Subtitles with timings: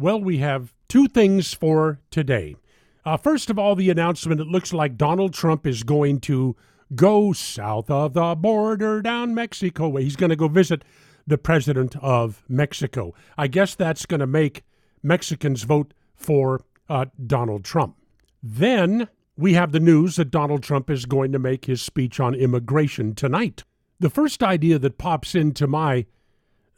[0.00, 2.56] Well, we have two things for today.
[3.04, 6.56] Uh, first of all, the announcement it looks like Donald Trump is going to
[6.94, 9.94] go south of the border down Mexico.
[9.96, 10.84] He's going to go visit
[11.26, 13.12] the president of Mexico.
[13.36, 14.64] I guess that's going to make
[15.02, 17.96] Mexicans vote for uh, Donald Trump.
[18.42, 19.06] Then
[19.36, 23.14] we have the news that Donald Trump is going to make his speech on immigration
[23.14, 23.64] tonight.
[23.98, 26.06] The first idea that pops into my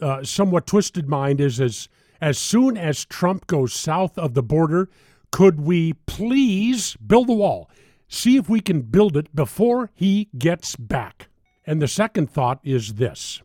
[0.01, 1.89] uh, somewhat twisted mind is as
[2.23, 4.89] as soon as Trump goes south of the border,
[5.33, 7.69] could we please build a wall?
[8.07, 11.29] See if we can build it before he gets back.
[11.67, 13.43] And the second thought is this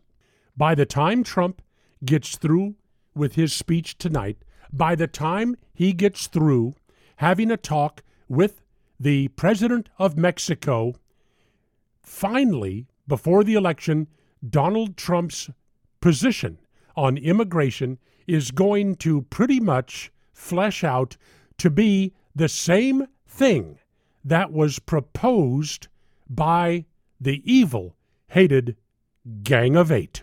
[0.56, 1.60] by the time Trump
[2.04, 2.76] gets through
[3.16, 4.38] with his speech tonight,
[4.72, 6.74] by the time he gets through
[7.16, 8.62] having a talk with
[9.00, 10.94] the president of Mexico,
[12.00, 14.06] finally, before the election,
[14.48, 15.50] Donald Trump's
[16.00, 16.58] position
[16.96, 21.16] on immigration is going to pretty much flesh out
[21.56, 23.78] to be the same thing
[24.24, 25.88] that was proposed
[26.28, 26.84] by
[27.20, 27.96] the evil,
[28.28, 28.76] hated
[29.42, 30.22] Gang of Eight.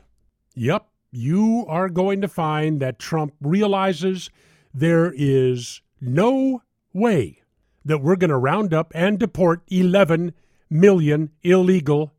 [0.53, 4.29] Yep, you are going to find that Trump realizes
[4.73, 6.61] there is no
[6.93, 7.41] way
[7.83, 10.33] that we're going to round up and deport 11
[10.69, 12.13] million illegal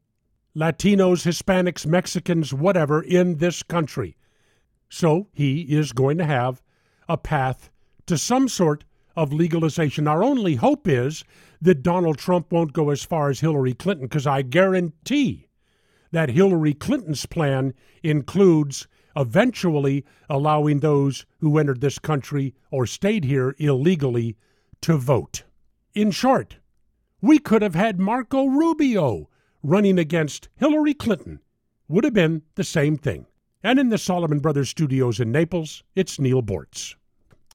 [0.56, 4.16] Latinos, Hispanics, Mexicans, whatever, in this country.
[4.88, 6.62] So he is going to have
[7.08, 7.70] a path
[8.06, 8.84] to some sort
[9.16, 10.06] of legalization.
[10.06, 11.24] Our only hope is
[11.60, 15.48] that Donald Trump won't go as far as Hillary Clinton, because I guarantee
[16.12, 23.54] that Hillary Clinton's plan includes eventually allowing those who entered this country or stayed here
[23.58, 24.36] illegally
[24.82, 25.44] to vote.
[25.94, 26.58] In short,
[27.22, 29.30] we could have had Marco Rubio
[29.62, 31.40] running against Hillary Clinton.
[31.88, 33.26] Would have been the same thing.
[33.62, 36.94] And in the Solomon Brothers studios in Naples, it's Neal Boortz.